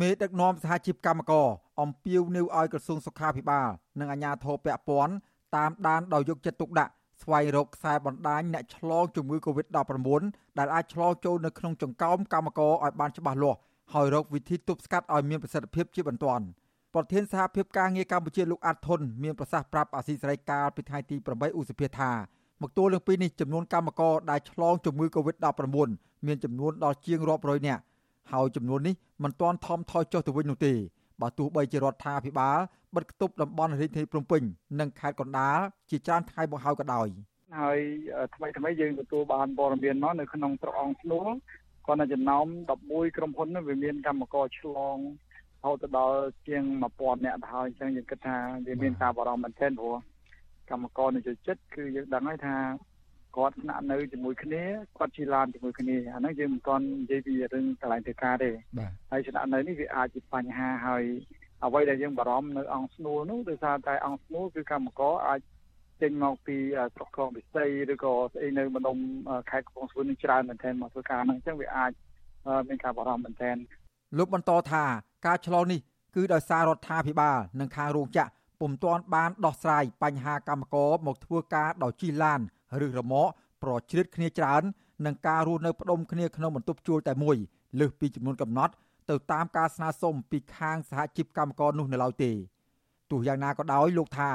[0.00, 1.46] មេដឹកនាំសហជីពកម្មករ
[1.80, 3.68] អំពាវនាវឲ្យក្រសួងសុខាភិបាល
[4.00, 5.14] និងអាជ្ញាធរពាក់ព័ន្ធ
[5.56, 10.22] តាមដានដោយយកចិត្តទុកដាក់ស្វែងរកខ្សែបណ្ដាញអ្នកឆ្លងជំងឺ Covid-19
[10.58, 13.58] ដែលអាចឆ្លងចូលនៅក្នុងចង្កោមកម្មករឲ្យបានច្បាស់លាស់
[13.94, 16.44] ហើយរកវិធីទប់ស្កាត់ឲ្យមានប្រសិទ្ធភាពជាបន្ទាន់
[16.94, 22.12] ប្រធានសហភាពការងារកម្ពុជាលោកអាត់ធុនមានប្រសាសន៍ប្រាប់អាស៊ីសេរីកាលពីថ្ងៃទី8ឧសភាថា
[22.62, 25.88] មកទល់នឹងពេលនេះចំនួនកម្មករដែលឆ្លងជំងឺ Covid-19
[26.26, 27.82] មានចំនួនដល់ជាងរាប់រយនាក់
[28.32, 30.72] ហើយចំនួននេះមិនទាន់ថមថយចុះទៅវិញនោះទេ
[31.22, 32.58] បើទោះបីជារដ្ឋាភិបាល
[32.96, 34.42] បិទគប់តំបន់រាជធានីភ្នំពេញ
[34.80, 35.58] និងខេត្តកណ្ដាល
[35.90, 37.08] ជាច្រើនថ្ងៃមកហើយក៏ដោយ
[37.60, 37.78] ហើយ
[38.34, 41.28] ថ្មីថ្មីយើងទទួលបានព័ត៌មានមកនៅក្នុងត្រកអង្គស្នួល
[41.86, 42.46] គាត់នៅចំណោម
[42.80, 44.96] 11ក្រុមហ៊ុនវាមានកម្មករឆ្លង
[45.62, 46.62] រហូតដល់ជាង
[46.96, 48.36] 1000នាក់ទៅហើយអញ្ចឹងយើងគិតថា
[48.66, 49.96] វាមានការបារម្ភមែនទែនព្រោះ
[50.70, 52.56] កម្មករនៅជិតចិត្តគឺយើងដឹងហើយថា
[53.36, 54.62] គាត់ស្នាក់នៅជាមួយគ្នា
[54.98, 58.50] គាត់ជិះឡានជាមួយគ្នាអាហ្នឹងយើងមិនទាន់និយាយពីរឿងកន្លែងធ្វើការទេ
[59.10, 61.04] ហើយស្នាក់នៅនេះវាអាចជាបញ្ហាហើយ
[61.64, 65.40] អ្វីដែលយើងបារម្ភនៅអង្គស្នួលនោះដោយសារតែអង្គស្នួលគឺកម្មករអាច
[66.02, 66.56] ចេញមកពី
[66.94, 68.96] ស្រុកក្រុងពិសីឬក៏ស្អីនៅម្ដុំ
[69.50, 71.92] ខេត្តកំពង់ស្ពឺនឹងច្រើនមែនទែនមកធ្វើការហ្នឹងអញ្ចឹងវាអាច
[72.68, 73.56] មានការបារម្ភមែនទែន
[74.18, 74.84] លោកបន្តថា
[75.26, 75.80] ការឆ្លងនេះ
[76.16, 82.40] គឺដោយសាររដ្ឋាភិបាលនិងខាងរោងចក្រពុំទាន់បានដោះស្រាយបញ្ហាកម្មករមកធ្វើការដោយជិះឡាន
[82.84, 83.30] ឬរមាក់
[83.62, 84.62] ប្រជ្រៀតគ្នាច្រើន
[85.06, 87.36] និងការរស់នៅផ្ដុំគ្នាក្នុងបន្ទប់ជួលតែមួយ
[87.80, 88.72] លើសពីចំនួនកំណត់
[89.10, 92.30] ទៅតាមការស្នើសុំពីខាងសហជីពកម្មករនោះនៅឡើយទេ
[93.10, 94.30] ទោះយ៉ាងណាក៏ដោយលោកថា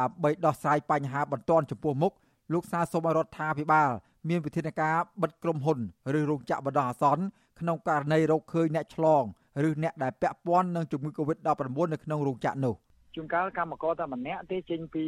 [0.00, 2.12] ដើម្បីដោះស្រាយបញ្ហាបន្ទាន់ចំពោះមុខ
[2.52, 3.90] លោកស្នើសុំឲ្យរដ្ឋាភិបាល
[4.28, 5.78] មានវិធានការបិទក្រុមហ៊ុន
[6.18, 7.24] ឬរោងចក្របណ្ដោះអាសន្ន
[7.60, 9.22] ក្នុងករណីរកឃើញអ្នកឆ្លង
[9.68, 11.48] ឬអ្នកដែលពាក់ព័ន្ធនឹងជំងឺ Covid-19
[11.92, 12.74] នៅក្នុងរោងចក្រនោះ
[13.14, 15.04] ជួនកាលកម្មករតែម្នាក់ទេចេញពី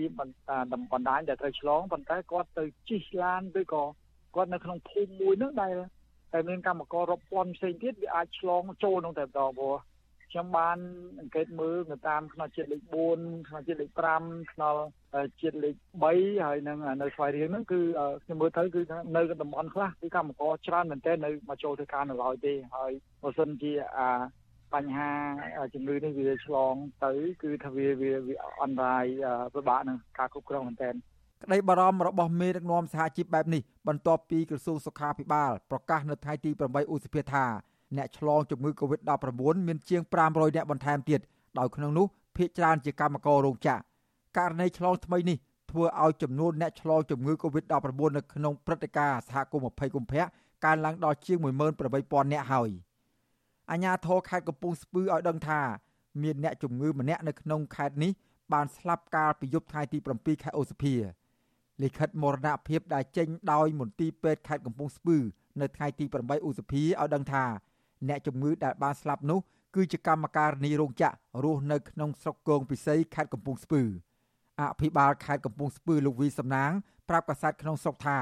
[0.92, 3.84] បណ្ដាញដែលត្រូវឆ្លងប៉ុន្តែគាត់ទៅជិះឡានឬក៏
[4.34, 5.74] គាត់នៅក្នុងភូមិមួយនោះដែល
[6.32, 9.76] តែមានកម្មកររាប់ពាន់ផ្សេងទៀតវាអាចឆ្លងចូលក្នុងតែម្ដងព្រោះ
[10.30, 10.78] ខ្ញុំបាន
[11.20, 12.82] អង្កេតមើលនៅតាមខ្នល់ជាតិលេខ
[13.14, 13.90] 4ខ្នល់ជាតិលេខ
[14.22, 14.82] 5ខ្នល់
[15.40, 15.74] ជាតិលេខ
[16.10, 17.80] 3ហើយនឹងនៅស្វាយរៀងហ្នឹងគឺ
[18.24, 18.80] ខ្ញុំមើលទៅគឺ
[19.16, 24.08] នៅតំបន់ខ្លះគឺកម្មករច្រើនមែនទែននៅមកចូលធ្វើការនៅឡើយទេហើយបើសិនជាអា
[24.74, 25.10] បញ្ហា
[25.74, 26.74] ជំងឺនេះវាឆ្លង
[27.04, 27.10] ទៅ
[27.42, 28.10] គឺថាវាវា
[28.62, 29.04] អន្តរាយ
[29.54, 30.94] ពិបាកនឹងការគ្រប់គ្រងមែនទែន
[31.42, 37.44] ក្តីបារម្ភរបស់មេដឹកនាំសហជីពបែបនេះបន្ទាប់ពីក្រសួងសុខាភិបាលប្រកាសនៅថ្ងៃទី8ឧសភាថា
[37.96, 41.20] អ្នកឆ្លងជំងឺ Covid-19 មានជាង500អ្នកបន្ថែមទៀត
[41.58, 43.80] ដោយក្នុងនោះភាគច្រើនជាកម្មកររោងចក្រ
[44.36, 45.36] ករណីឆ្លងថ្មីនេះ
[45.70, 47.76] ធ្វើឲ្យចំនួនអ្នកឆ្លងជំងឺ Covid-19
[48.16, 50.24] នៅក្នុងព្រឹត្តិការណ៍សហគមន៍20កុម្ភៈ
[50.64, 52.70] កើនឡើងដល់ជាង18000អ្នកហើយ
[53.70, 55.60] អាជ្ញាធរខេត្តកំពង់ស្ពឺឲ្យដឹងថា
[56.22, 58.12] មានអ្នកជំងឺម្នាក់នៅក្នុងខេត្តនេះ
[58.52, 60.94] បានស្លាប់កាលពីយប់ថ្ងៃទី7ខែឧសភា
[61.82, 65.16] លិខិតមរណភាពដែលចេញដោយមន្ទីរពេទ្យខេត្តកំពង់ស្ពឺ
[65.60, 67.44] នៅថ្ងៃទី8ឧសភាឲ្យដឹងថា
[68.08, 69.40] អ្នកជំងឺដែលបានស្លាប់នោះ
[69.74, 73.82] គឺជាកម្មការនីរោងចក្ររស់នៅក្នុងស្រុកគងពិសីខេត្តកំពង់ស្ពឺ
[74.60, 76.72] អភិបាលខេត្តកំពង់ស្ពឺលោកវីសំណាង
[77.08, 78.18] ប្រាប់កាសែតក្នុងស្រុកថា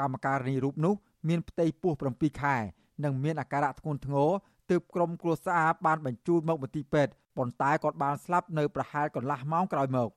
[0.00, 0.94] កម្មការនីរូបនោះ
[1.28, 2.56] មានផ្ទៃពោះ7ខែ
[3.04, 4.30] និងមានអាការៈធ្ងន់ធ្ងរ
[4.70, 10.08] ទើបក្រុមគ្រួសារបានបញ្ជូនមកមន្ទីរពេទ្យប៉ុន្តែគាត់បានស្លាប់នៅប្រហែលកន្លះម៉ោងក្រោយមក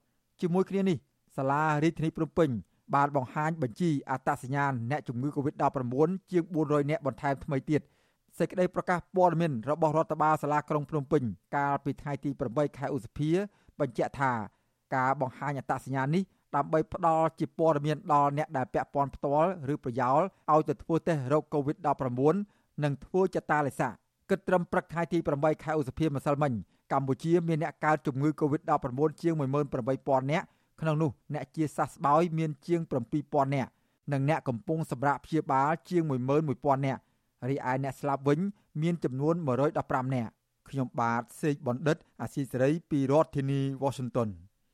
[0.41, 0.97] ជាមួយគ្នានេះ
[1.37, 2.49] សាលារាជធានីភ្នំពេញ
[2.95, 7.81] បានបង្ហាញបញ្ជីអត្តសញ្ញាណអ្នកជំងឺ Covid-19 ជាង400នាក់បន្ថែមថ្មីទៀត
[8.39, 11.23] សេចក្តីប្រកាសព័ត៌មានរបស់រដ្ឋបាលសាលាក្រុងភ្នំពេញ
[11.55, 13.31] កាលពីថ្ងៃទី8ខែឧសភា
[13.79, 14.31] បញ្ជាក់ថា
[14.95, 16.23] ការបង្ហាញអត្តសញ្ញាណនេះ
[16.55, 20.21] ដើម្បីផ្ដល់ជាព័ត៌មានដល់អ្នកដែលពាក់ព័ន្ធផ្ទាល់ឬប្រយោល
[20.51, 23.89] ឲ្យទៅធ្វើតេស្តរោគ COVID-19 និងធ្វើចតាឡេសា
[24.29, 26.53] គិតត្រឹមព្រឹកថ្ងៃទី8ខែឧសភាម្សិលមិញ
[26.91, 30.45] កម្ពុជាមានអ្នកកើតជំងឺ COVID-19 ជាង18000នាក់
[30.81, 32.81] ក្នុងនោះអ្នកជាសះស្បើយមានជាង
[33.19, 33.69] 7000នាក់
[34.11, 37.01] និងអ្នកកំពុងសម្រាកព្យាបាលជាង11000នាក់
[37.49, 38.39] រីឯអ្នកស្លាប់វិញ
[38.81, 39.35] មានចំនួន
[39.75, 40.31] 115នាក់
[40.69, 44.29] ខ្ញុំបាទសេកបណ្ឌិត អាស៊ីសេរីពីរដ្ឋធានី Washington